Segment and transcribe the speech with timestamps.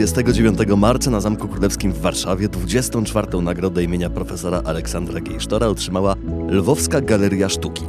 [0.00, 3.42] 29 marca na Zamku Królewskim w Warszawie 24.
[3.42, 6.14] nagrodę imienia profesora Aleksandra Gejsztora otrzymała
[6.48, 7.84] Lwowska Galeria Sztuki.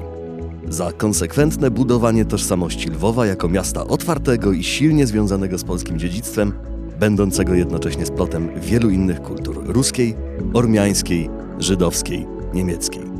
[0.70, 6.54] Za konsekwentne budowanie tożsamości Lwowa jako miasta otwartego i silnie związanego z polskim dziedzictwem,
[7.00, 10.16] będącego jednocześnie splotem wielu innych kultur ruskiej,
[10.54, 13.11] ormiańskiej, żydowskiej, niemieckiej.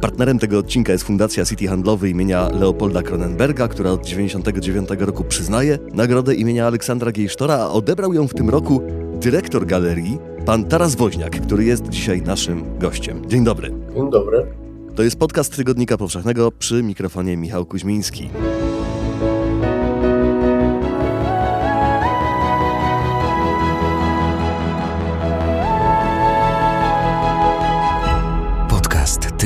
[0.00, 5.78] Partnerem tego odcinka jest Fundacja City Handlowy imienia Leopolda Kronenberga, która od 1999 roku przyznaje
[5.94, 8.82] nagrodę imienia Aleksandra Gejsztora, a odebrał ją w tym roku
[9.20, 13.28] dyrektor galerii, pan Taras Woźniak, który jest dzisiaj naszym gościem.
[13.28, 13.70] Dzień dobry.
[13.94, 14.46] Dzień dobry.
[14.94, 18.30] To jest podcast Tygodnika Powszechnego przy mikrofonie Michał Kuźmiński.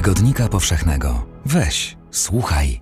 [0.05, 1.27] Tygodnika Powszechnego.
[1.47, 2.81] Weź, słuchaj.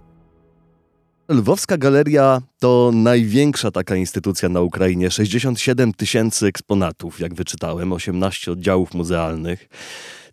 [1.29, 5.11] Lwowska Galeria to największa taka instytucja na Ukrainie.
[5.11, 9.69] 67 tysięcy eksponatów, jak wyczytałem, 18 oddziałów muzealnych.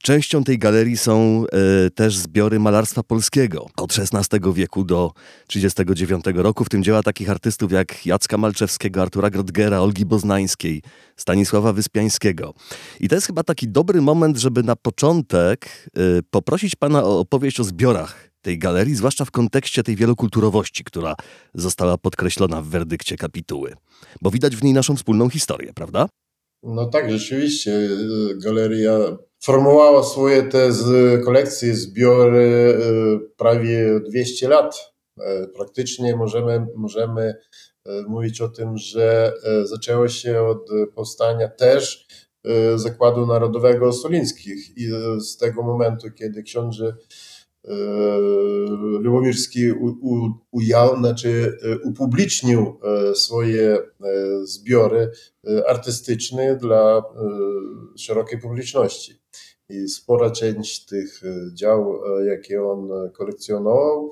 [0.04, 1.44] Częścią tej galerii są
[1.86, 5.12] e, też zbiory malarstwa polskiego od XVI wieku do
[5.48, 10.82] 1939 roku, w tym dzieła takich artystów jak Jacka Malczewskiego, Artura Grodgera, Olgi Boznańskiej,
[11.16, 12.54] Stanisława Wyspiańskiego.
[13.00, 17.60] I to jest chyba taki dobry moment, żeby na początek e, poprosić pana o opowieść
[17.60, 21.16] o zbiorach tej galerii, zwłaszcza w kontekście tej wielokulturowości, która
[21.54, 23.76] została podkreślona w werdykcie kapituły.
[24.22, 26.10] Bo widać w niej naszą wspólną historię, prawda?
[26.64, 27.72] No tak, rzeczywiście.
[27.72, 27.90] E,
[28.36, 34.94] galeria formułowała swoje te z kolekcje, zbiory e, prawie 200 lat.
[35.20, 37.36] E, praktycznie możemy, możemy
[37.86, 42.08] e, mówić o tym, że zaczęło się od powstania też
[42.76, 46.96] Zakładu Narodowego Solińskich i z tego momentu, kiedy książę
[49.00, 49.72] Lubomirski
[50.52, 52.80] ujął, znaczy upublicznił
[53.14, 53.78] swoje
[54.44, 55.12] zbiory
[55.68, 57.04] artystyczne dla
[57.98, 59.20] szerokiej publiczności
[59.70, 64.12] i spora część tych e, dział, e, jakie on kolekcjonował,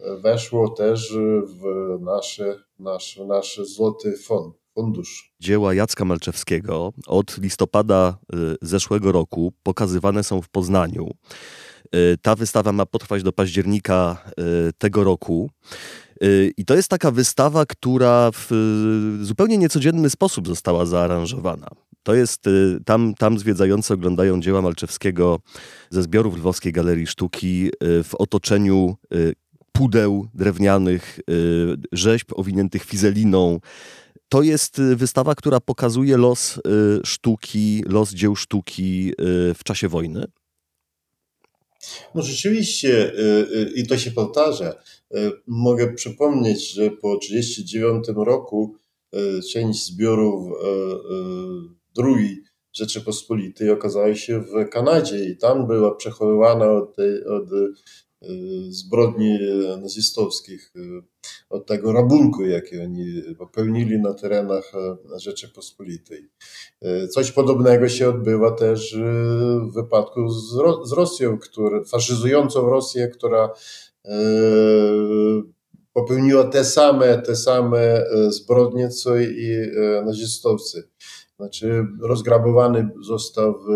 [0.00, 1.12] e, weszło też
[1.46, 1.62] w
[2.00, 4.56] nasze, nasz, nasz złoty fond.
[4.74, 5.34] Fundusz.
[5.40, 8.18] Dzieła Jacka Malczewskiego od listopada
[8.62, 11.10] zeszłego roku pokazywane są w Poznaniu.
[12.22, 14.24] Ta wystawa ma potrwać do października
[14.78, 15.50] tego roku.
[16.56, 18.50] I to jest taka wystawa, która w
[19.22, 21.68] zupełnie niecodzienny sposób została zaaranżowana.
[22.06, 25.40] To jest, y, tam, tam zwiedzający oglądają dzieła Malczewskiego
[25.90, 29.32] ze zbiorów Lwowskiej Galerii Sztuki y, w otoczeniu y,
[29.72, 31.20] pudeł drewnianych,
[31.92, 33.60] rzeźb owiniętych fizeliną.
[34.28, 36.60] To jest wystawa, która pokazuje los
[37.04, 39.12] sztuki, los dzieł sztuki
[39.54, 40.26] w czasie wojny.
[42.14, 43.12] No rzeczywiście,
[43.74, 44.74] i to się powtarza.
[45.46, 48.74] Mogę przypomnieć, że po 1939 roku
[49.52, 50.52] część zbiorów
[51.98, 52.42] II
[52.76, 56.96] Rzeczypospolitej okazała się w Kanadzie i tam była przechowywana od,
[57.26, 57.72] od y,
[58.68, 59.38] zbrodni
[59.80, 61.02] nazistowskich, y,
[61.50, 64.72] od tego rabunku, jaki oni popełnili na terenach
[65.16, 66.28] Rzeczypospolitej.
[67.10, 68.98] Coś podobnego się odbywa też y,
[69.70, 70.52] w wypadku z,
[70.84, 73.50] z Rosją, który, faszyzującą Rosję, która
[75.92, 79.56] popełniła te same, te same zbrodnie, co i
[80.04, 80.88] nazistowcy.
[81.36, 83.66] Znaczy, rozgrabowany został w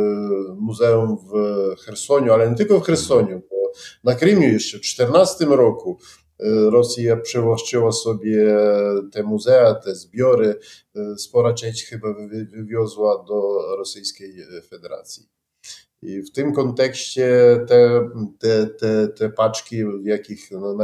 [0.58, 1.32] muzeum w
[1.80, 3.42] Chersoniu, ale nie tylko w Chersoniu,
[4.04, 5.98] na Krymie jeszcze w 14 roku
[6.40, 8.56] e, Rosja przywłaszczyła sobie
[9.12, 10.58] te muzea, te zbiory.
[10.96, 12.14] E, spora część chyba
[12.52, 14.34] wywiozła do Rosyjskiej
[14.68, 15.28] Federacji.
[16.02, 20.76] I w tym kontekście te, te, te, te paczki, w jakich no,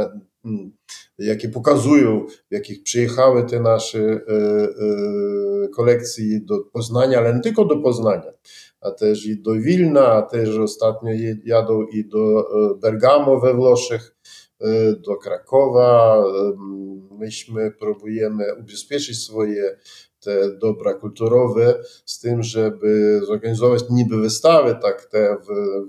[0.47, 0.71] Mm,
[1.17, 4.19] jakie pokazują, w jakich przyjechały te nasze e,
[5.65, 8.31] e, kolekcje do Poznania, ale nie tylko do Poznania,
[8.81, 11.11] a też i do Wilna, a też ostatnio
[11.45, 14.17] jadą i do e, Bergamo we Włoszech,
[15.07, 16.23] do Krakowa.
[17.11, 19.77] Myśmy próbujemy ubezpieczyć swoje
[20.19, 25.47] te dobra kulturowe, z tym, żeby zorganizować niby wystawy, tak te w,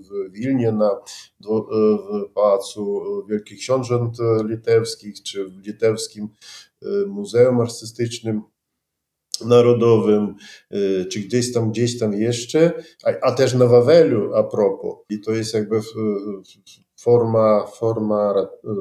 [0.08, 0.90] w Wilnie na
[1.40, 6.28] w Pałacu Wielkich Książąt Litewskich, czy w Litewskim
[6.82, 8.42] e, Muzeum Artystycznym
[9.40, 10.34] Narodowym,
[10.70, 12.72] e, czy gdzieś tam, gdzieś tam jeszcze,
[13.04, 14.94] a, a też na Wawelu a propos.
[15.10, 18.34] I to jest jakby w, w, forma, forma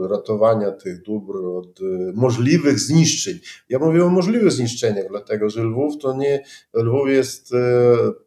[0.10, 3.40] ratowania tych dóbr od y, możliwych zniszczeń.
[3.70, 6.44] Ja mówię o możliwych zniszczeniach, dlatego że Lwów to nie,
[6.74, 7.58] Lwów jest y,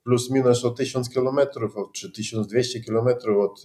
[0.04, 3.64] plus minus o 1000 kilometrów czy 1200 kilometrów od,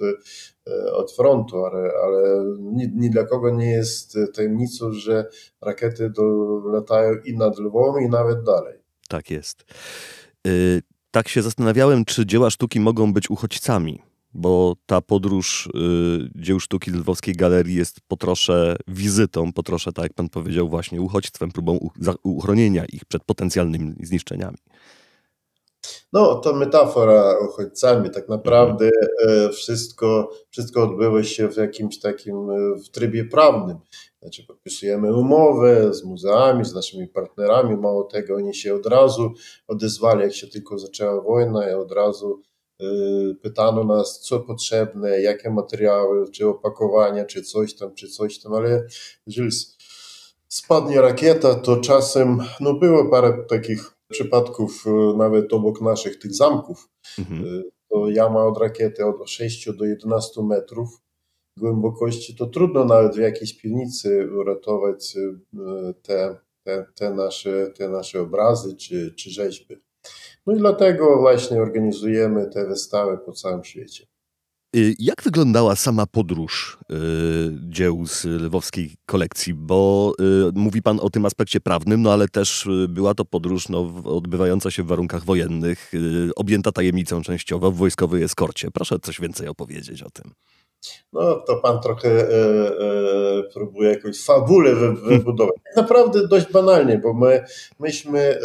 [0.68, 5.30] y, od frontu, ale, ale ni, ni, dla kogo nie jest tajemnicą, że
[5.62, 8.80] rakiety dolatają i nad Lwowem i nawet dalej.
[9.10, 9.66] Tak jest.
[11.12, 14.02] Tak się zastanawiałem, czy dzieła sztuki mogą być uchodźcami,
[14.36, 15.72] bo ta podróż y,
[16.36, 21.02] dzieł sztuki Lwowskiej Galerii jest po trosze wizytą, po trosze, tak jak pan powiedział, właśnie
[21.02, 21.90] uchodźstwem, próbą
[22.24, 24.58] uchronienia ich przed potencjalnymi zniszczeniami.
[26.14, 28.10] No, to metafora uchodźcami.
[28.10, 28.92] Tak naprawdę
[29.28, 33.78] e, wszystko, wszystko odbyło się w jakimś takim e, w trybie prawnym.
[34.22, 37.78] Znaczy podpisujemy umowę z muzeami, z naszymi partnerami.
[37.78, 39.34] Mało tego, oni się od razu
[39.68, 42.42] odezwali, jak się tylko zaczęła wojna i od razu
[43.42, 48.88] pytano nas, co potrzebne, jakie materiały, czy opakowania, czy coś tam, czy coś tam, ale
[49.28, 49.52] jeżeli
[50.48, 56.90] spadnie rakieta, to czasem, no było parę takich przypadków e, nawet obok naszych tych zamków,
[57.20, 57.46] mhm.
[57.46, 61.02] E, to jama od rakiety od 6 do 11 metrów
[61.58, 65.14] głębokości, to trudno nawet w jakiejś piwnicy uratować
[66.02, 69.76] te, te, te, nasze, te nasze obrazy czy, czy rzeźby.
[70.46, 74.06] No i dlatego właśnie organizujemy te wystawy po całym świecie.
[74.76, 76.96] Y, jak wyglądała sama podróż y,
[77.70, 79.54] dzieł z lwowskiej kolekcji?
[79.54, 80.14] Bo
[80.50, 84.72] y, mówi pan o tym aspekcie prawnym, no ale też była to podróż no, odbywająca
[84.72, 85.92] się w warunkach wojennych,
[86.36, 88.72] objęta tajemnicą częściowo w wojskowej eskorcie.
[88.72, 90.32] Proszę coś więcej opowiedzieć o tym.
[91.14, 95.56] No to pan trochę e, e, próbuje jakąś fabulę wybudować.
[95.66, 97.46] Tak naprawdę dość banalnie, bo my,
[97.80, 98.40] myśmy e,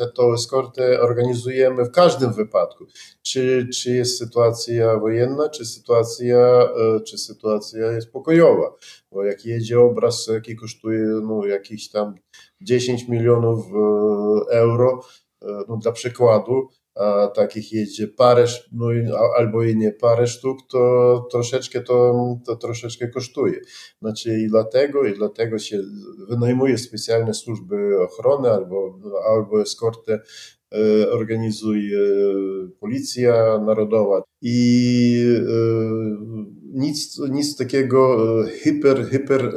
[0.00, 2.84] e, tą eskortę organizujemy w każdym wypadku.
[3.22, 8.74] Czy, czy jest sytuacja wojenna, czy sytuacja, e, czy sytuacja jest pokojowa.
[9.12, 12.14] Bo jak jedzie obraz, jaki kosztuje no, jakieś tam
[12.60, 15.00] 10 milionów e, euro,
[15.68, 18.86] no, dla przykładu, a takich jedzie parę, no,
[19.36, 22.14] albo i nie parę sztuk, to troszeczkę to,
[22.46, 23.60] to troszeczkę kosztuje.
[24.02, 25.80] Znaczy i dlatego, i dlatego się
[26.28, 28.98] wynajmuje specjalne służby ochrony albo,
[29.28, 30.20] albo eskortę
[30.74, 31.98] e, organizuje
[32.80, 36.40] Policja Narodowa i e,
[36.72, 39.54] nic, nic takiego e, hyper, hyper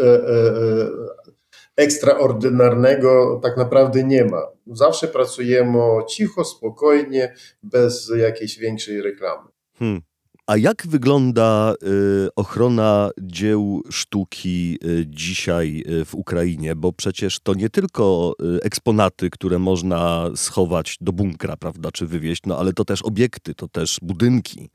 [1.76, 4.42] ekstraordynarnego tak naprawdę nie ma.
[4.68, 5.80] Zawsze pracujemy
[6.10, 7.34] cicho, spokojnie,
[7.64, 9.50] bez jakiejś większej reklamy.
[9.80, 10.02] Hmm.
[10.48, 16.76] A jak wygląda y, ochrona dzieł sztuki y, dzisiaj y, w Ukrainie?
[16.76, 22.42] Bo przecież to nie tylko y, eksponaty, które można schować do bunkra, prawda, czy wywieźć,
[22.46, 24.70] no ale to też obiekty, to też budynki.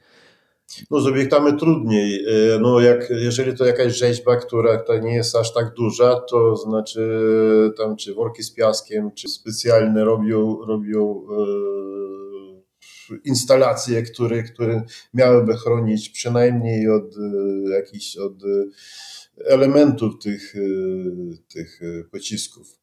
[0.91, 2.25] No z obiektami trudniej.
[2.25, 6.57] E, no jak, jeżeli to jakaś rzeźba, która, która nie jest aż tak duża, to
[6.57, 7.21] znaczy
[7.77, 11.69] tam czy worki z piaskiem, czy specjalne robią, robią e,
[13.25, 14.83] instalacje, które, które
[15.15, 18.35] miałyby chronić przynajmniej od e, jakichś od
[19.45, 20.61] elementów tych, e,
[21.49, 21.81] tych
[22.11, 22.79] pocisków.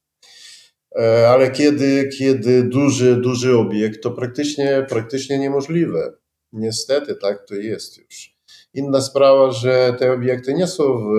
[0.96, 6.14] E, ale kiedy, kiedy duży, duży obiekt, to praktycznie, praktycznie niemożliwe.
[6.54, 8.36] Niestety tak to jest już.
[8.74, 11.14] Inna sprawa, że te obiekty nie są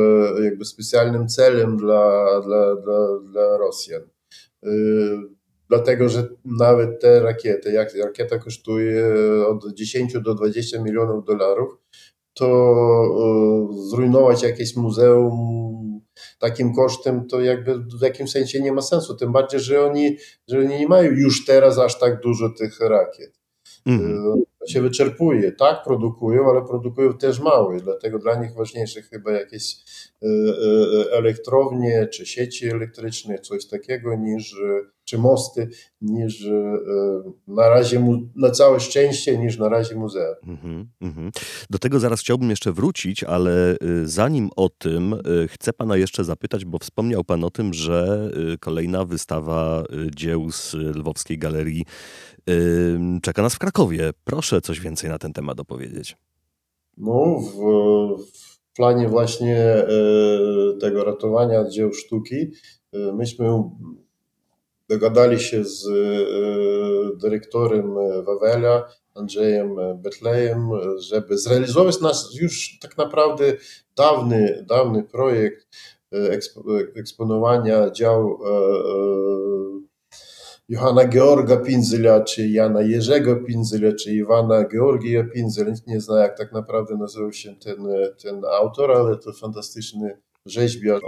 [0.45, 4.03] jakby specjalnym celem dla, dla, dla, dla Rosjan.
[4.03, 5.19] Y,
[5.69, 9.05] dlatego, że nawet te rakiety, jak rakieta kosztuje
[9.47, 11.79] od 10 do 20 milionów dolarów,
[12.35, 12.75] to
[13.91, 16.01] zrujnować jakieś muzeum
[16.39, 19.15] takim kosztem, to jakby w jakimś sensie nie ma sensu.
[19.15, 20.17] Tym bardziej, że oni,
[20.49, 23.41] że oni nie mają już teraz aż tak dużo tych rakiet.
[23.87, 25.53] Mm się wyczerpuje.
[25.53, 29.77] Tak, produkują, ale produkują też mało dlatego dla nich ważniejsze chyba jakieś
[30.23, 34.57] e, e, elektrownie, czy sieci elektryczne, coś takiego, niż,
[35.05, 35.69] czy mosty,
[36.01, 36.47] niż
[37.49, 40.35] na razie, na całe szczęście, niż na razie muzea.
[40.43, 41.31] Mm -hmm.
[41.71, 45.15] Do tego zaraz chciałbym jeszcze wrócić, ale zanim o tym,
[45.49, 51.39] chcę pana jeszcze zapytać, bo wspomniał pan o tym, że kolejna wystawa dzieł z Lwowskiej
[51.39, 51.85] Galerii
[53.23, 54.11] czeka nas w Krakowie.
[54.25, 56.17] Proszę coś więcej na ten temat opowiedzieć.
[56.97, 57.57] No, w,
[58.33, 59.89] w planie właśnie e,
[60.81, 62.51] tego ratowania dzieł sztuki
[62.93, 63.63] e, myśmy
[64.89, 65.93] dogadali się z e,
[67.17, 73.45] dyrektorem Wawela, Andrzejem Betlejem, żeby zrealizować nasz już tak naprawdę
[73.97, 75.67] dawny, dawny projekt
[76.95, 78.39] eksponowania dział
[80.69, 85.71] Johana Georga Pinzyla, czy Jana Jerzego Pinzyla, czy Iwana Georgija Pinzyla.
[85.71, 87.77] Nikt nie zna, jak tak naprawdę nazywał się ten,
[88.23, 91.01] ten autor, ale to fantastyczny rzeźbiarz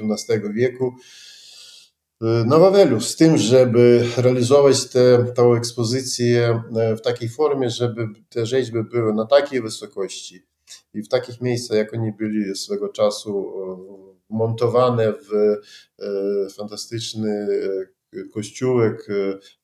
[0.00, 0.92] XVIII wieku
[2.46, 4.88] na Wawelu, z tym, żeby realizować
[5.34, 6.62] tę ekspozycję
[6.96, 10.42] w takiej formie, żeby te rzeźby były na takiej wysokości
[10.94, 13.52] i w takich miejscach, jak oni byli swego czasu
[14.28, 15.56] montowane w
[16.54, 17.46] fantastyczny
[18.32, 19.08] kościółek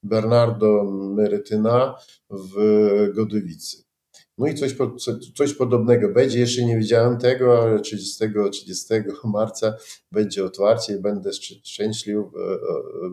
[0.02, 0.84] Bernardo
[1.14, 1.94] Merytyna
[2.30, 2.54] w
[3.14, 3.86] Godowicy.
[4.38, 4.74] No i coś,
[5.34, 6.38] coś podobnego będzie.
[6.38, 9.76] Jeszcze nie widziałem tego, ale 30, 30 marca
[10.12, 11.30] będzie otwarcie i będę
[11.64, 12.22] szczęśliwy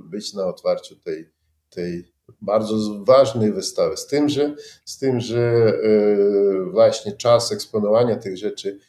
[0.05, 1.29] być na otwarciu tej,
[1.69, 3.97] tej bardzo ważnej wystawy.
[3.97, 5.73] Z tym, że, z tym, że
[6.71, 8.79] właśnie czas eksponowania tych rzeczy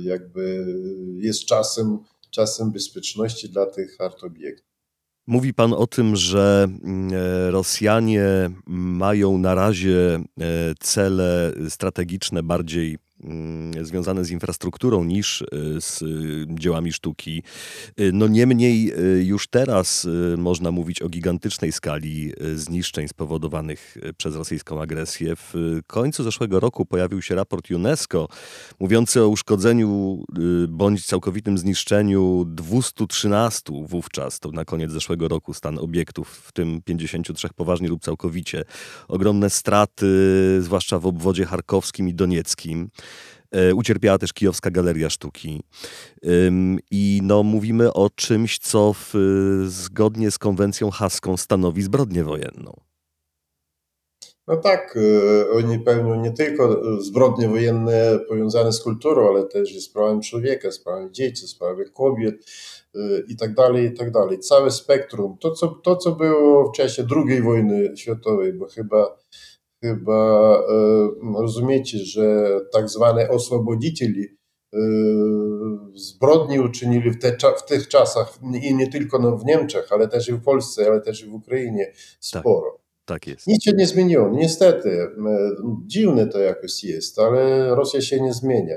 [0.00, 0.66] jakby
[1.16, 1.98] jest czasem,
[2.30, 4.65] czasem bezpieczności dla tych art obiektów.
[5.26, 8.24] Mówi Pan o tym, że mm, e, Rosjanie
[8.66, 10.20] mają na razie e,
[10.80, 12.98] cele strategiczne bardziej
[13.82, 15.46] związane z infrastrukturą niż y,
[15.80, 17.42] z y, dziełami sztuki.
[18.00, 18.92] Y, no niemniej
[19.22, 20.06] już teraz
[20.36, 25.36] można mówić o gigantycznej skali zniszczeń spowodowanych przez rosyjską agresję.
[25.36, 28.28] W końcu zeszłego roku pojawił się raport UNESCO
[28.80, 30.24] mówiący o uszkodzeniu
[30.68, 37.48] bądź całkowitym zniszczeniu 213 wówczas, to na koniec zeszłego roku stan obiektów, w tym 53
[37.56, 38.64] poważnie lub całkowicie.
[39.08, 40.06] Ogromne straty,
[40.62, 42.90] zwłaszcza w obwodzie charkowskim i donieckim.
[43.50, 45.62] E, ucierpiała też Kijowska Galeria Sztuki.
[46.90, 49.14] I no, mówimy o czymś, co w,
[49.66, 52.72] zgodnie z konwencją haską stanowi zbrodnię wojenną.
[54.48, 59.88] No tak, e, oni pełnią nie tylko zbrodnie wojenne powiązane z kulturą, ale też z
[59.88, 62.34] prawami człowieka, z prawami dzieci, z prawami kobiet
[62.94, 62.98] e,
[63.28, 64.40] i tak dalej, i tak dalej.
[64.40, 65.36] Całe spektrum.
[65.40, 69.16] To co, to, co było w czasie II wojny światowej, bo chyba
[69.80, 74.24] chyba e, rozumiecie, że tak zwane oswobodzicieli
[74.74, 74.78] e,
[75.94, 80.28] zbrodni uczynili w, te, w tych czasach i nie tylko no, w Niemczech, ale też
[80.28, 82.70] i w Polsce, ale też i w Ukrainie sporo.
[83.04, 83.46] Tak, tak jest.
[83.46, 84.28] Nic się nie zmieniło.
[84.28, 85.08] Niestety, e,
[85.86, 88.76] dziwne to jakoś jest, ale Rosja się nie zmienia.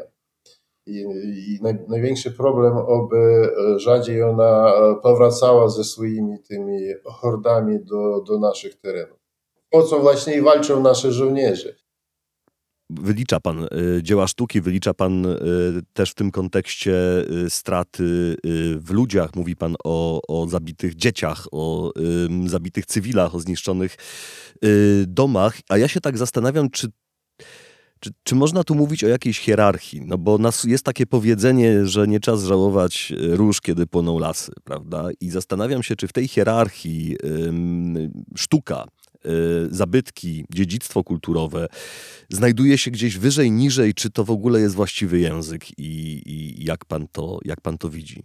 [0.86, 1.02] I,
[1.48, 8.80] i naj, największy problem, oby rzadziej ona powracała ze swoimi tymi hordami do, do naszych
[8.80, 9.20] terenów
[9.70, 11.76] po co właśnie i walczą nasze żołnierze.
[12.90, 15.38] Wylicza pan y, dzieła sztuki, wylicza pan y,
[15.94, 16.94] też w tym kontekście
[17.46, 18.36] y, straty
[18.78, 19.36] w ludziach.
[19.36, 21.92] Mówi pan o, o zabitych dzieciach, o
[22.46, 23.98] zabitych cywilach, o zniszczonych
[25.08, 25.58] domach.
[25.70, 26.88] A ja się tak zastanawiam, czy
[28.00, 30.02] czy, czy, można tu mówić o jakiejś hierarchii?
[30.06, 35.10] No bo nas, jest takie powiedzenie, że nie czas żałować róż, kiedy płoną lasy, prawda?
[35.22, 38.86] I zastanawiam się, czy w tej hierarchii ym, sztuka,
[39.72, 41.68] zabytki, dziedzictwo kulturowe
[42.30, 46.86] znajduje się gdzieś wyżej, niżej, czy to w ogóle jest właściwy język i, i jak,
[46.86, 48.24] pan to, jak pan to widzi?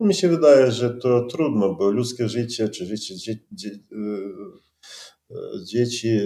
[0.00, 3.74] Mi się wydaje, że to trudno, bo ludzkie życie, czy życie dzie, dzie, y,
[5.30, 6.18] y, dzieci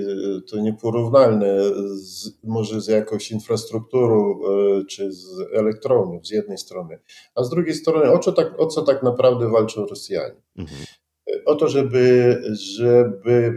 [0.51, 1.57] to nieporównalne
[1.95, 4.41] z, może z jakąś infrastrukturą
[4.89, 6.99] czy z elektronią z jednej strony,
[7.35, 10.43] a z drugiej strony o co tak, o co tak naprawdę walczą Rosjanie.
[10.57, 10.87] Mhm
[11.47, 12.43] o to, żeby,
[12.77, 13.53] żeby e,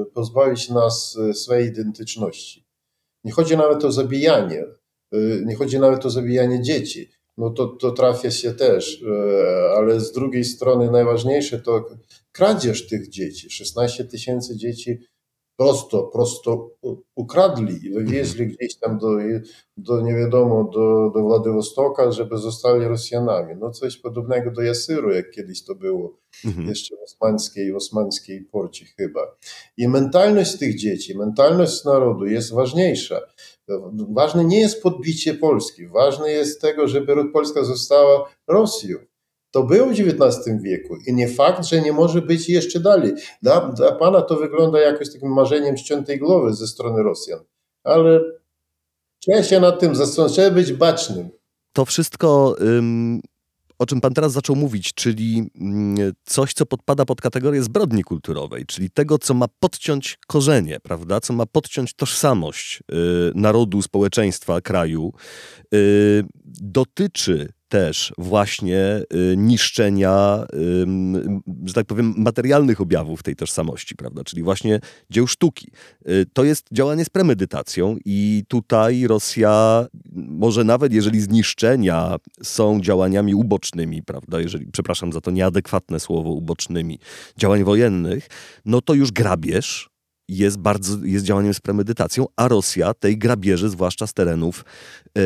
[0.00, 2.64] e, pozbawić nas swojej identyczności.
[3.24, 4.64] Nie chodzi nawet o zabijanie,
[5.12, 7.10] e, nie chodzi nawet o zabijanie dzieci.
[7.38, 9.04] No to, to trafia się też,
[9.76, 11.88] ale z drugiej strony najważniejsze to
[12.32, 13.50] kradzież tych dzieci.
[13.50, 15.00] 16 tysięcy dzieci
[15.58, 16.70] prosto, prosto
[17.14, 18.56] ukradli i wywieźli mhm.
[18.56, 19.08] gdzieś tam do,
[19.76, 23.54] do nie wiadomo, do, do Władywostoka, żeby zostali Rosjanami.
[23.60, 26.68] No coś podobnego do Jasyru, jak kiedyś to było, mhm.
[26.68, 29.20] jeszcze w osmańskiej, w osmańskiej porcie chyba.
[29.76, 33.20] I mentalność tych dzieci, mentalność narodu jest ważniejsza.
[34.10, 38.96] Ważne nie jest podbicie Polski, ważne jest tego, żeby Polska została Rosją.
[39.50, 43.14] To było w XIX wieku i nie fakt, że nie może być jeszcze dalej.
[43.42, 47.40] Dla, dla pana to wygląda jakoś takim marzeniem ściętej głowy ze strony Rosjan,
[47.84, 48.20] ale
[49.18, 51.28] trzeba się nad tym zastanowić, trzeba być bacznym.
[51.72, 52.56] To wszystko,
[53.78, 58.66] o czym pan teraz zaczął mówić, czyli mm, coś, co podpada pod kategorię zbrodni kulturowej,
[58.66, 65.12] czyli tego, co ma podciąć korzenie, prawda, co ma podciąć tożsamość y, narodu, społeczeństwa, kraju,
[65.74, 66.24] y,
[66.60, 70.46] dotyczy też właśnie y, niszczenia,
[71.64, 74.24] że tak powiem, materialnych objawów tej tożsamości, prawda?
[74.24, 75.70] Czyli właśnie dzieł sztuki.
[76.08, 83.34] Y, to jest działanie z premedytacją i tutaj Rosja, może nawet jeżeli zniszczenia są działaniami
[83.34, 84.40] ubocznymi, prawda?
[84.40, 86.98] Jeżeli, przepraszam za to nieadekwatne słowo, ubocznymi
[87.36, 88.28] działań wojennych,
[88.64, 89.97] no to już grabież
[90.28, 94.64] jest bardzo, jest działaniem z premedytacją, a Rosja tej grabieży, zwłaszcza z terenów
[95.14, 95.22] yy,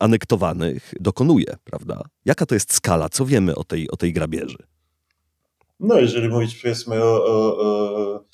[0.00, 2.02] anektowanych, dokonuje, prawda?
[2.24, 3.08] Jaka to jest skala?
[3.08, 4.58] Co wiemy o tej, o tej grabieży?
[5.80, 8.24] No, jeżeli mówić powiedzmy o, o, o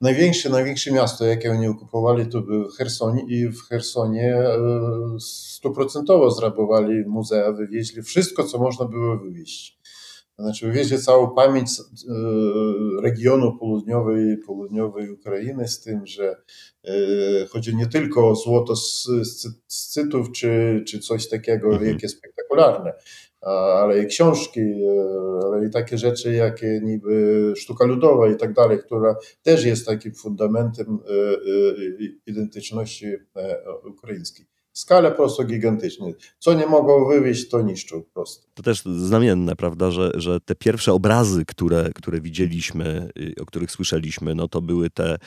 [0.00, 4.58] największe, największe miasto, jakie oni okupowali, to był Herson i w Hersonie e,
[5.20, 9.78] stuprocentowo zrabowali muzea, wywieźli wszystko, co można było wywieźć.
[10.38, 11.70] Znaczy wywiezie całą pamięć
[13.02, 16.36] regionu południowej, południowej Ukrainy z tym, że
[17.48, 19.08] chodzi nie tylko o złoto z,
[19.68, 21.84] z cytów czy, czy coś takiego mhm.
[21.84, 22.92] wielkie, spektakularne,
[23.80, 24.60] ale i książki,
[25.44, 30.14] ale i takie rzeczy, jakie niby sztuka ludowa i tak dalej, która też jest takim
[30.14, 30.98] fundamentem
[32.26, 33.06] identyczności
[33.84, 36.12] ukraińskiej skale prosto gigantyczne.
[36.38, 38.46] Co nie mogą wywieźć, to niszczą po prostu.
[38.54, 44.34] To też znamienne, prawda, że, że te pierwsze obrazy, które, które widzieliśmy, o których słyszeliśmy,
[44.34, 45.18] no to były te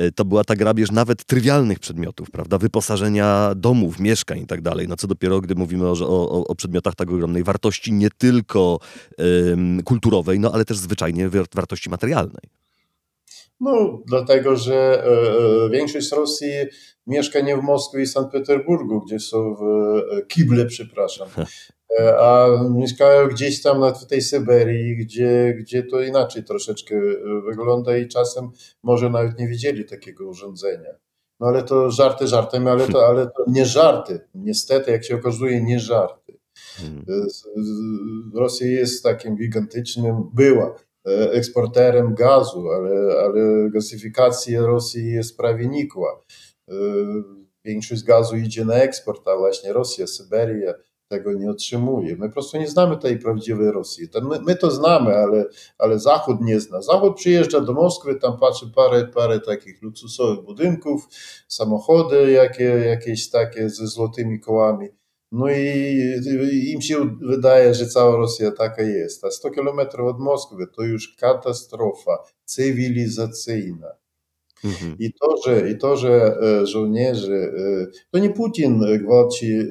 [0.00, 2.58] y, to była ta grabież nawet trywialnych przedmiotów, prawda?
[2.58, 4.88] Wyposażenia domów, mieszkań i tak dalej.
[4.88, 8.78] No co dopiero, gdy mówimy o, o, o przedmiotach tak ogromnej wartości, nie tylko
[9.18, 12.67] um, kulturowej, no ale też zwyczajnie wartości materialnej.
[13.60, 16.52] No, dlatego, że e, e, większość Rosji
[17.06, 21.28] mieszka nie w Moskwie i Sankt Petersburgu, gdzie są w e, kible, przepraszam,
[22.18, 27.00] a mieszkają gdzieś tam na tej Syberii, gdzie, gdzie to inaczej troszeczkę
[27.48, 28.50] wygląda i czasem
[28.82, 30.90] może nawet nie widzieli takiego urządzenia.
[31.40, 34.20] No ale to żarty żartem, ale to, ale to nie żarty.
[34.34, 36.38] Niestety, jak się okazuje, nie żarty.
[36.76, 37.04] Hmm.
[38.34, 40.74] Rosja jest takim gigantycznym, była
[41.32, 46.22] eksporterem gazu, ale, ale gazyfikacja Rosji jest prawie nikła.
[46.68, 46.74] E,
[47.64, 50.74] większość gazu idzie na eksport, a właśnie Rosja, Syberia
[51.08, 52.16] tego nie otrzymuje.
[52.16, 54.08] My po prostu nie znamy tej prawdziwej Rosji.
[54.22, 55.44] My, my, to znamy, ale,
[55.78, 56.82] ale Zachód nie zna.
[56.82, 61.08] Zachód przyjeżdża do Moskwy, tam patrzy parę, parę takich luksusowych budynków,
[61.48, 64.88] samochody jakie, jakieś takie ze złotymi kołami.
[65.32, 69.24] No i im się wydaje, że cała Rosja taka jest.
[69.24, 73.88] A 100 kilometrów od Moskwy to już katastrofa cywilizacyjna.
[74.64, 74.96] Mhm.
[74.98, 79.66] I, to, że, I to, że e, żołnierze, e, to nie Putin gwałci e,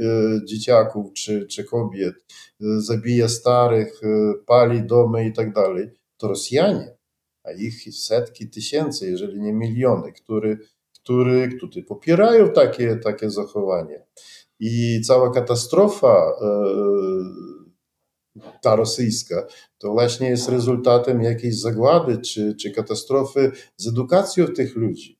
[0.45, 2.15] dzieciaków czy, czy kobiet,
[2.59, 4.01] zabija starych,
[4.45, 6.97] pali domy i tak dalej, to Rosjanie,
[7.43, 10.57] a ich setki tysięcy, jeżeli nie miliony, które,
[11.03, 14.05] które, które popierają takie, takie zachowanie.
[14.59, 16.33] I cała katastrofa
[18.61, 25.19] ta rosyjska, to właśnie jest rezultatem jakiejś zagłady czy, czy katastrofy z edukacją tych ludzi.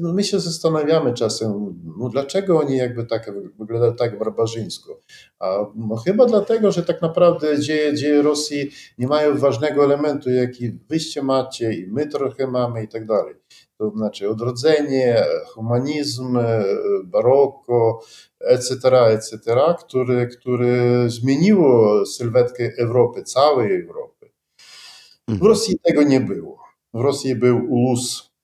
[0.00, 5.02] my się zastanawiamy czasem, no dlaczego oni jakby tak wyglądają tak barbarzyńsko.
[5.38, 10.72] A no chyba dlatego, że tak naprawdę dzieje, dzieje Rosji nie mają ważnego elementu, jaki
[10.88, 13.34] wyście macie i my trochę mamy i tak dalej
[13.78, 16.38] to znaczy odrodzenie, humanizm,
[17.04, 18.00] baroko,
[18.40, 18.74] etc.,
[19.08, 19.38] etc.,
[19.78, 24.30] który, który zmieniło sylwetkę Europy, całej Europy.
[25.28, 25.48] W mhm.
[25.48, 26.58] Rosji tego nie było.
[26.94, 28.36] W Rosji był ulus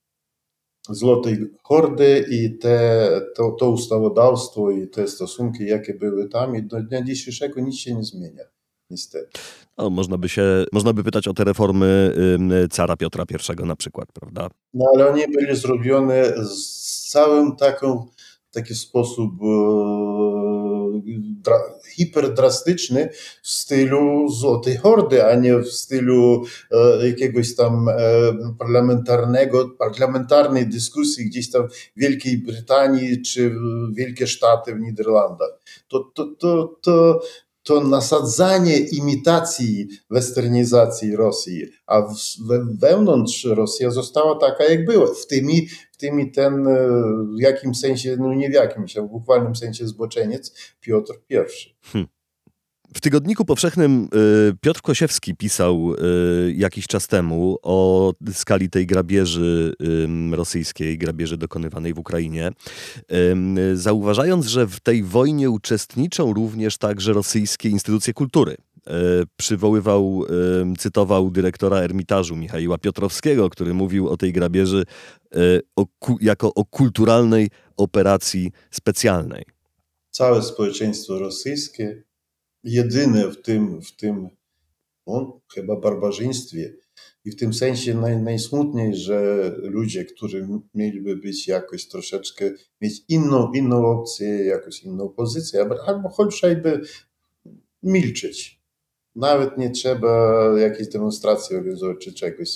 [0.88, 6.82] Złotej Hordy i te, to, to ustawodawstwo i te stosunki, jakie były tam i do
[6.82, 8.44] dnia dzisiejszego nic się nie zmienia
[8.90, 9.38] niestety.
[9.78, 12.14] Można, by się, można by pytać o te reformy
[12.70, 13.24] cara Piotra
[13.62, 14.48] I na przykład, prawda?
[14.74, 18.06] No ale one były zrobione z całym taką,
[18.52, 20.22] taki sposób e,
[21.42, 21.56] dra,
[21.96, 23.08] hiperdrastyczny
[23.42, 27.94] w stylu Złotej Hordy, a nie w stylu e, jakiegoś tam e,
[28.58, 33.54] parlamentarnego, parlamentarnej dyskusji gdzieś tam w Wielkiej Brytanii czy
[33.92, 35.60] Wielkie Sztaty w Niderlandach.
[35.88, 37.20] To, to, to, to
[37.62, 42.02] to nasadzanie imitacji westernizacji Rosji, a
[42.80, 45.06] wewnątrz Rosja została taka, jak była.
[45.06, 46.88] W tymi, w tymi ten, e,
[47.36, 51.36] w jakim sensie, no nie w jakimś, a w bukwalnym sensie zboczeniec, Piotr I.
[51.82, 52.08] Hmm.
[52.94, 54.08] W Tygodniku Powszechnym
[54.50, 59.74] y, Piotr Kosiewski pisał y, jakiś czas temu o skali tej grabieży
[60.32, 62.50] rosyjskiej, grabieży dokonywanej w Ukrainie,
[63.74, 68.52] zauważając, że w tej wojnie uczestniczą również także rosyjskie instytucje kultury.
[68.52, 68.92] Y,
[69.36, 70.24] przywoływał,
[70.78, 74.84] cytował dyrektora Ermitażu Michaiła Piotrowskiego, który mówił o tej grabieży
[76.20, 79.44] jako o kulturalnej operacji specjalnej.
[80.10, 82.02] Całe społeczeństwo rosyjskie
[82.64, 84.28] jedyne w tym, w tym
[85.06, 86.74] no, chyba barbarzyństwie
[87.24, 93.52] i w tym sensie naj, najsmutniej, że ludzie, którzy mieliby być jakoś troszeczkę, mieć inną,
[93.52, 96.80] inną opcję, jakąś inną pozycję, albo chociażby
[97.82, 98.62] milczeć.
[99.16, 102.48] Nawet nie trzeba jakiejś demonstracji organizować czy czegoś.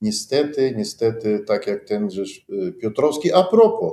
[0.00, 3.92] Niestety, niestety, tak jak ten rzecz y, Piotrowski, a propos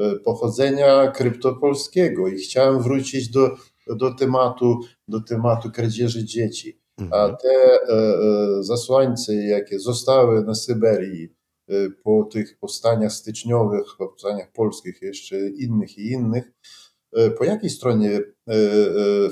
[0.00, 3.56] y, pochodzenia kryptopolskiego i chciałem wrócić do
[3.96, 6.80] do tematu, do tematu kradzieży dzieci.
[7.00, 7.36] A mhm.
[7.42, 11.28] te e, e, zasłańce, jakie zostały na Syberii
[11.68, 16.52] e, po tych powstaniach styczniowych, powstaniach polskich, jeszcze innych i innych,
[17.38, 18.20] po jakiej stronie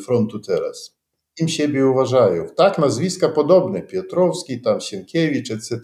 [0.04, 0.98] frontu teraz?
[1.38, 2.46] kim siebie uważają.
[2.56, 5.80] Tak, nazwiska podobne, Piotrowski, tam Sienkiewicz, etc.,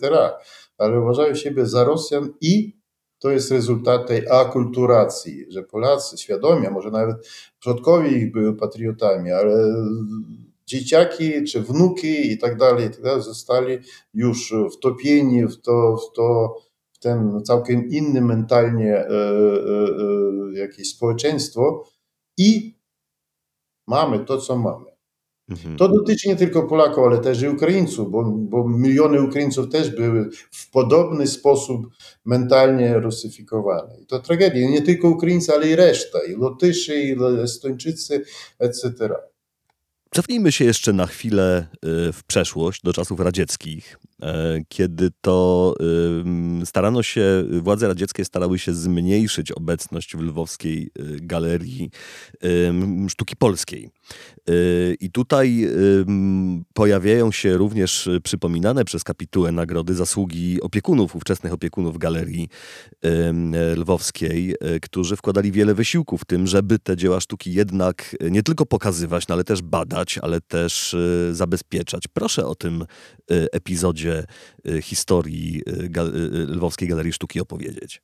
[0.78, 2.80] ale uważają siebie za Rosjan i
[3.24, 9.74] to jest rezultat tej akulturacji, że Polacy świadomie, może nawet przodkowie ich były patriotami, ale
[10.66, 13.78] dzieciaki czy wnuki i tak dalej, tak zostali
[14.14, 16.56] już wtopieni w to, w to
[16.92, 19.10] w ten całkiem inny mentalnie e, e,
[20.54, 21.84] e, jakieś społeczeństwo
[22.38, 22.78] i
[23.86, 24.93] mamy to, co mamy.
[25.48, 25.76] Mhm.
[25.76, 30.30] To dotyczy nie tylko Polaków, ale też i Ukraińców, bo, bo, miliony Ukraińców też były
[30.50, 31.86] w podobny sposób
[32.24, 34.00] mentalnie rusyfikowane.
[34.02, 34.70] I to tragedia.
[34.70, 38.24] Nie tylko Ukraińcy, ale i reszta, i Lotyszy, i Estończycy,
[38.58, 39.14] etc.
[40.14, 43.98] Cofnijmy się jeszcze na chwilę y, w przeszłość, do czasów radzieckich,
[44.68, 45.74] kiedy to
[46.64, 51.90] starano się, władze radzieckie starały się zmniejszyć obecność w lwowskiej y, galerii
[53.08, 53.90] sztuki polskiej.
[54.50, 55.68] Y, I tutaj
[56.74, 62.48] pojawiają się również przypominane przez kapitułę nagrody zasługi opiekunów, ówczesnych opiekunów galerii
[63.76, 69.28] lwowskiej, którzy wkładali wiele wysiłków w tym, żeby te dzieła sztuki jednak nie tylko pokazywać,
[69.28, 72.08] no ale też badać ale też y, zabezpieczać.
[72.08, 72.86] Proszę o tym y,
[73.52, 74.13] epizodzie
[74.68, 75.62] y, historii
[76.48, 78.02] Lwowskiej Galerii Sztuki opowiedzieć.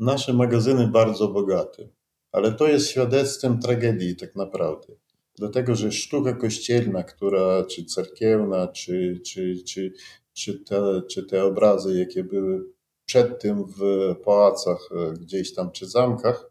[0.00, 1.88] Nasze magazyny bardzo bogate,
[2.32, 4.94] ale to jest świadectwem tragedii tak naprawdę.
[5.38, 9.92] Dlatego, że sztuka kościelna, która, czy cerkiewna, czy, czy, czy,
[10.32, 12.64] czy, te, czy te obrazy, jakie były
[13.06, 13.80] przed tym w
[14.24, 14.88] pałacach
[15.20, 16.50] gdzieś tam, czy zamkach,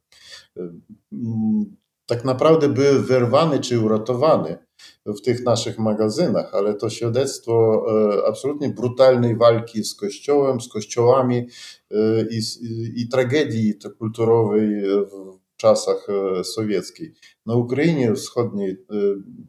[2.06, 4.65] tak naprawdę były wyrwane czy uratowane
[5.06, 11.48] w tych naszych magazynach, ale to świadectwo e, absolutnie brutalnej walki z Kościołem, z kościołami
[11.92, 11.98] e,
[12.32, 12.42] i,
[13.02, 17.12] i, tragedii kulturowej w czasach e, sowieckich.
[17.46, 18.78] Na Ukrainie Wschodniej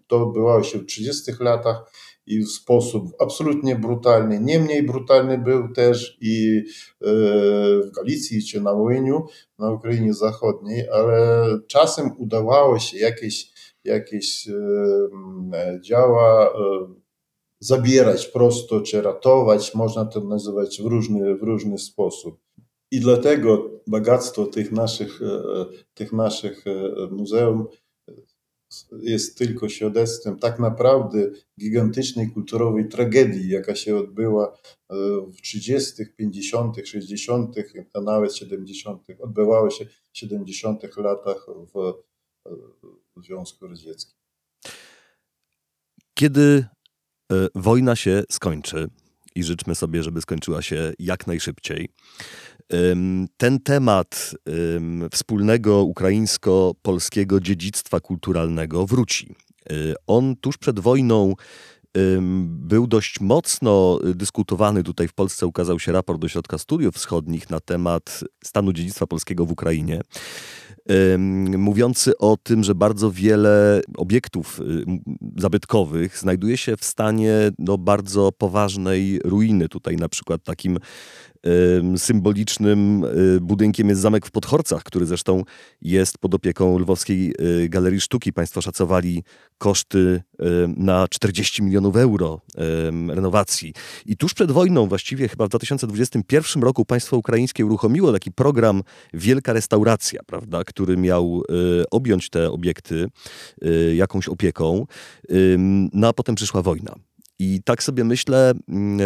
[0.06, 1.92] to odbywało się w 30 latach
[2.26, 4.40] i w sposób absolutnie brutalny.
[4.40, 6.62] Nie mniej brutalny był też i
[7.00, 9.26] w Galicji czy na Wołyniu,
[9.58, 13.55] na Ukrainie Zachodniej, ale czasem udawało się jakieś
[13.86, 16.52] jakieś e, działa e,
[17.60, 22.40] zabierać prosto, czy ratować, można to nazywać w różny, w różny sposób.
[22.90, 26.64] I dlatego bogactwo tych naszych, e, tych naszych
[27.10, 27.66] muzeum
[29.00, 34.58] jest tylko świadectwem tak naprawdę gigantycznej kulturowej tragedii, jaka się odbyła
[35.32, 37.56] w 30., 50., 60.,
[37.94, 40.96] a nawet 70., odbywała się w 70.
[40.96, 41.94] latach w
[43.16, 44.16] Związku Radzieckim.
[46.14, 46.66] Kiedy
[47.32, 48.88] e, wojna się skończy,
[49.36, 51.88] i życzmy sobie, żeby skończyła się jak najszybciej.
[53.36, 54.34] Ten temat
[55.12, 59.34] wspólnego ukraińsko-polskiego dziedzictwa kulturalnego wróci.
[59.70, 59.74] E,
[60.06, 61.34] on tuż przed wojną
[62.40, 64.82] był dość mocno dyskutowany.
[64.82, 69.46] Tutaj w Polsce ukazał się raport do Środka Studiów Wschodnich na temat stanu dziedzictwa polskiego
[69.46, 70.00] w Ukrainie
[71.58, 74.84] mówiący o tym, że bardzo wiele obiektów y,
[75.36, 79.68] zabytkowych znajduje się w stanie no, bardzo poważnej ruiny.
[79.68, 80.78] Tutaj na przykład takim
[81.96, 85.42] symbolicznym y, budynkiem jest zamek w Podchorcach, który zresztą
[85.82, 88.32] jest pod opieką Lwowskiej y, Galerii Sztuki.
[88.32, 89.24] Państwo szacowali
[89.58, 90.22] koszty
[90.76, 92.40] na 40 milionów euro
[93.08, 93.74] renowacji.
[94.06, 98.82] I tuż przed wojną, właściwie chyba w 2021 roku, państwo ukraińskie uruchomiło taki program
[99.14, 101.42] Wielka Restauracja, prawda, który miał
[101.80, 103.08] y, objąć te obiekty
[103.94, 104.86] jakąś opieką.
[105.92, 106.94] No a potem przyszła wojna.
[107.38, 109.04] I tak sobie myślę, mm, e,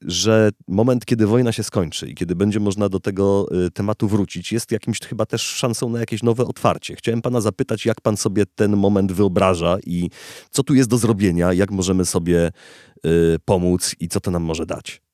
[0.00, 4.52] że moment, kiedy wojna się skończy i kiedy będzie można do tego e, tematu wrócić,
[4.52, 6.96] jest jakimś chyba też szansą na jakieś nowe otwarcie.
[6.96, 10.10] Chciałem pana zapytać, jak pan sobie ten moment wyobraża i
[10.50, 12.46] co tu jest do zrobienia, jak możemy sobie
[13.04, 13.10] e,
[13.44, 15.07] pomóc i co to nam może dać.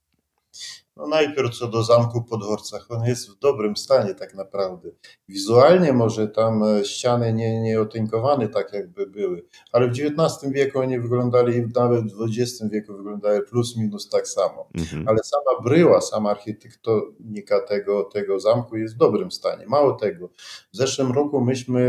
[1.05, 4.89] No najpierw co do zamku w Podhorcach, on jest w dobrym stanie tak naprawdę.
[5.29, 10.79] Wizualnie może tam e, ściany nie, nie otynkowane tak jakby były, ale w XIX wieku
[10.79, 14.69] oni wyglądali, nawet w XX wieku wyglądały plus minus tak samo.
[14.75, 15.09] Mhm.
[15.09, 19.67] Ale sama bryła, sama architektonika tego, tego zamku jest w dobrym stanie.
[19.67, 20.29] Mało tego,
[20.73, 21.81] w zeszłym roku myśmy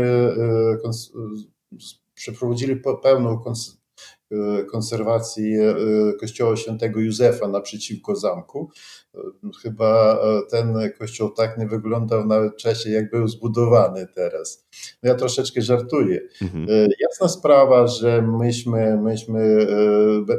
[0.82, 0.90] e,
[2.14, 3.42] przeprowadzili pełną
[4.70, 5.56] konserwacji
[6.20, 8.70] kościoła świętego Józefa naprzeciwko zamku.
[9.62, 10.18] Chyba
[10.50, 14.66] ten kościół tak nie wyglądał nawet w czasie, jak był zbudowany teraz.
[15.02, 16.20] No ja troszeczkę żartuję.
[16.42, 16.66] Mhm.
[17.00, 19.66] Jasna sprawa, że myśmy, myśmy,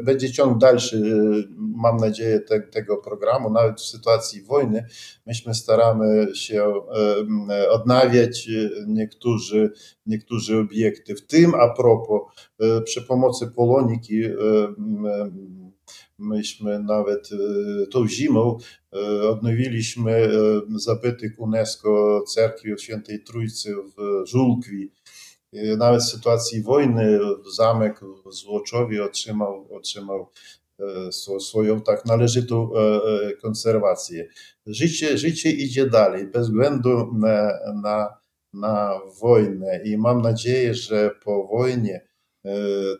[0.03, 1.01] będzie ciąg dalszy,
[1.57, 4.85] mam nadzieję, te, tego programu, nawet w sytuacji wojny,
[5.25, 6.73] myśmy staramy się
[7.69, 8.49] odnawiać
[8.87, 9.71] niektórzy,
[10.05, 11.15] niektórzy obiekty.
[11.15, 12.21] W tym a propos,
[12.85, 14.23] przy pomocy Poloniki
[16.19, 17.29] myśmy nawet
[17.91, 18.57] tą zimą
[19.31, 20.29] odnowiliśmy
[20.75, 24.91] zabytek UNESCO Cerkwi Świętej Trójcy w Żulkwi.
[25.77, 27.19] Nawet w sytuacji wojny
[27.55, 30.29] zamek w Złoczowie otrzymał, otrzymał
[31.39, 32.71] swoją tak należytą
[33.41, 34.27] konserwację.
[34.65, 37.51] Życie, życie idzie dalej, bez względu na,
[37.83, 38.17] na,
[38.53, 42.06] na wojnę i mam nadzieję, że po wojnie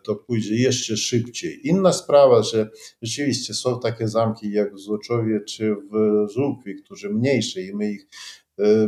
[0.04, 1.68] to pójdzie jeszcze szybciej.
[1.68, 2.70] Inna sprawa, że
[3.02, 8.06] rzeczywiście są takie zamki jak w Złoczowie czy w Żółkwi, które mniejsze i my ich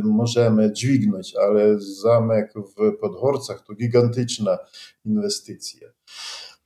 [0.03, 4.57] możemy dźwignąć, ale zamek w Podhorcach to gigantyczna
[5.05, 5.87] inwestycja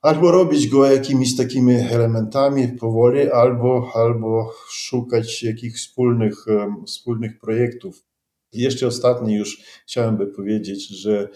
[0.02, 6.46] albo robić go jakimiś takimi elementami powoli, albo, albo szukać jakichś wspólnych,
[6.88, 8.06] wspólnych projektów.
[8.54, 11.30] Jeszcze ostatni już chciałem by powiedzieć, że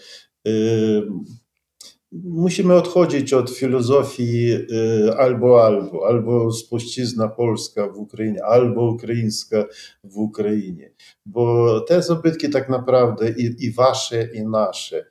[2.12, 9.64] musimy odchodzić od filozofii y, albo albo, albo spuścizna polska w Ukrainie, albo ukraińska
[10.04, 10.92] w Ukrainie,
[11.26, 15.06] bo te zabytki tak naprawdę i, i wasze, i nasze,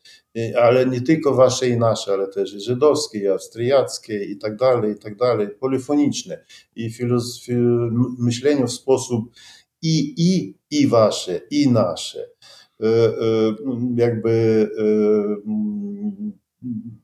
[0.61, 4.91] ale nie tylko wasze i nasze, ale też i żydowskie, i austriackie, i tak dalej,
[4.91, 6.43] i tak dalej, polifoniczne.
[6.75, 6.89] I
[8.19, 9.31] myślenie w sposób
[9.81, 12.19] i, i, i wasze, i nasze.
[12.19, 13.55] Y, y,
[13.95, 14.67] jakby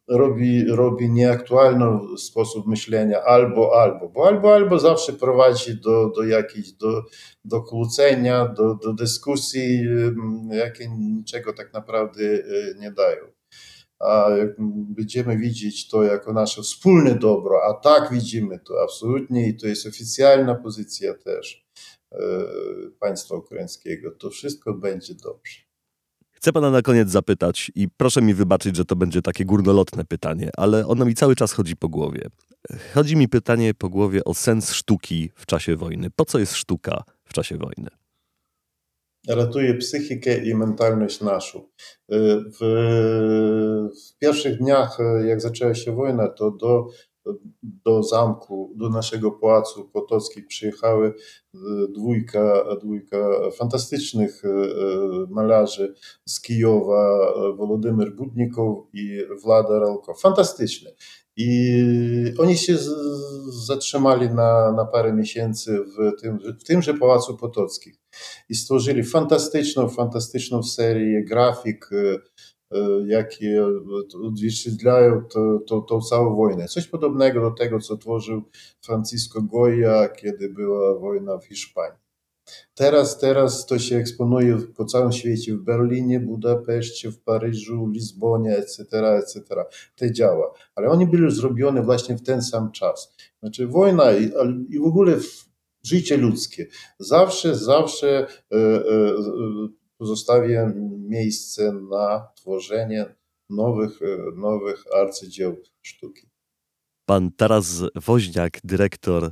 [0.08, 6.72] robi, robi nieaktualny sposób myślenia albo, albo, bo albo, albo zawsze prowadzi do, do jakiejś,
[6.72, 7.04] do,
[7.46, 13.26] do kłócenia, do, do dyskusji, mm, jakie niczego tak naprawdę y, nie dają.
[14.00, 14.50] A jak
[14.96, 19.88] będziemy widzieć to jako nasze wspólne dobro, a tak widzimy to absolutnie i to jest
[19.88, 21.66] oficjalna pozycja też
[22.14, 22.18] y,
[23.00, 25.65] państwa ukraińskiego, to wszystko będzie dobrze.
[26.36, 30.50] Chcę pana na koniec zapytać i proszę mi wybaczyć, że to będzie takie górnolotne pytanie,
[30.58, 32.22] ale ono mi cały czas chodzi po głowie.
[32.94, 36.10] Chodzi mi pytanie po głowie o sens sztuki w czasie wojny.
[36.16, 37.90] Po co jest sztuka w czasie wojny?
[39.28, 41.62] Ratuje psychikę i mentalność naszą.
[42.10, 42.58] W,
[44.02, 46.88] w pierwszych dniach, jak zaczęła się wojna, to do
[47.64, 51.58] do zamku, do naszego pałacu Potockiej przyjechały e,
[51.90, 53.18] dwójka, dwójka
[53.58, 54.68] fantastycznych e, e,
[55.30, 55.94] malarzy
[56.26, 60.14] z Kijowa, Wolodymyr Budnikow i Wlada Ralko.
[60.14, 60.92] Fantastyczne.
[61.38, 61.84] I
[62.38, 62.78] oni się
[63.66, 67.96] zatrzymali na, na parę miesięcy w, tym, w tymże Pałacu Potockich
[68.50, 71.90] i stworzyli fantastyczną, fantastyczną serię grafik,
[73.08, 73.66] jakie
[74.24, 75.22] odzwierciedlają
[75.88, 76.68] tą całą wojnę.
[76.68, 78.42] Coś podobnego do tego, co tworzył
[78.82, 82.06] Francisco Goya, kiedy była wojna w Hiszpanii.
[82.76, 88.84] Teraz, teraz to się eksponuje po całym świecie, w Berlinie, Budapeszcie, w Paryżu, Lizbonie, etc.,
[89.18, 89.42] etc.
[89.96, 90.54] To działa.
[90.76, 93.16] Ale oni byli zrobione właśnie w ten sam czas.
[93.40, 94.32] Znaczy wojna i,
[94.70, 95.18] i w ogóle
[95.84, 96.68] życie ludzkie
[97.00, 99.16] zawsze, zawsze e, e,
[99.98, 103.16] pozostawię miejsce na tworzenie
[103.50, 106.30] nowych, e, nowych arcydzieł sztuki.
[107.06, 109.32] Pan Taras Woźniak, dyrektor e,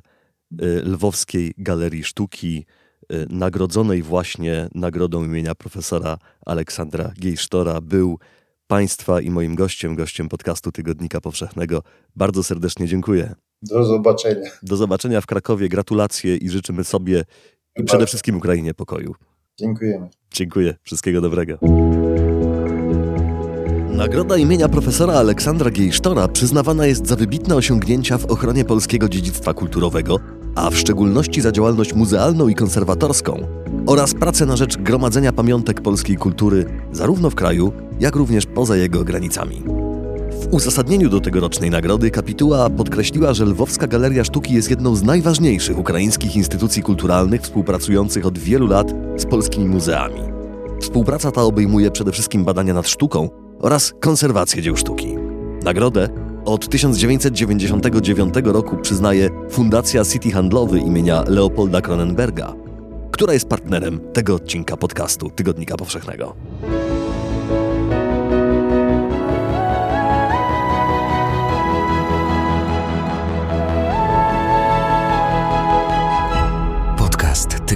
[0.66, 2.66] Lwowskiej Galerii Sztuki,
[3.10, 8.20] e, nagrodzonej właśnie nagrodą imienia profesora Aleksandra Giejsztora, był
[8.68, 11.84] Państwa i moim gościem, gościem podcastu Tygodnika Powszechnego.
[12.16, 13.36] Bardzo serdecznie dziękuję.
[13.62, 14.50] Do zobaczenia.
[14.64, 15.70] Do zobaczenia w Krakowie.
[15.70, 17.24] Gratulacje i życzymy sobie
[17.76, 19.16] i przede wszystkim Ukrainie pokoju.
[19.60, 20.10] Dziękujemy.
[20.32, 20.76] Dziękuję.
[20.84, 21.58] Wszystkiego dobrego.
[23.90, 30.20] Nagroda imienia profesora Aleksandra Giejsztora przyznawana jest za wybitne osiągnięcia w ochronie polskiego dziedzictwa kulturowego,
[30.56, 33.48] a w szczególności za działalność muzealną i konserwatorską
[33.88, 39.04] oraz pracę na rzecz gromadzenia pamiątek polskiej kultury zarówno w kraju, jak również poza jego
[39.04, 39.64] granicami.
[40.54, 46.36] Uzasadnieniu do tegorocznej nagrody kapituła podkreśliła, że Lwowska Galeria Sztuki jest jedną z najważniejszych ukraińskich
[46.36, 50.22] instytucji kulturalnych współpracujących od wielu lat z polskimi muzeami.
[50.82, 55.16] Współpraca ta obejmuje przede wszystkim badania nad sztuką oraz konserwację dzieł sztuki.
[55.64, 56.10] Nagrodę
[56.46, 62.54] od 1999 roku przyznaje Fundacja City Handlowy imienia Leopolda Kronenberga,
[63.12, 66.36] która jest partnerem tego odcinka podcastu Tygodnika Powszechnego.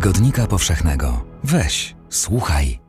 [0.08, 1.26] Tygodnika Powszechnego.
[1.44, 2.80] Weź, słuchaj